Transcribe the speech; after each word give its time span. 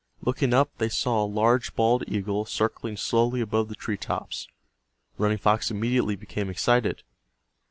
Looking 0.21 0.51
up 0.51 0.75
they 0.79 0.89
saw 0.89 1.23
a 1.23 1.27
large 1.27 1.75
bald 1.75 2.03
eagle 2.07 2.43
circling 2.45 2.97
slowly 2.97 3.39
above 3.39 3.69
the 3.69 3.75
tree 3.75 3.97
tops. 3.97 4.47
Running 5.19 5.37
Fox 5.37 5.69
immediately 5.69 6.15
became 6.15 6.49
excited. 6.49 7.03